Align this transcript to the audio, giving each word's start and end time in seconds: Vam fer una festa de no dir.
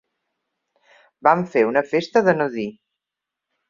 Vam 1.29 1.45
fer 1.53 1.65
una 1.69 1.87
festa 1.93 2.27
de 2.31 2.39
no 2.43 2.53
dir. 2.61 2.69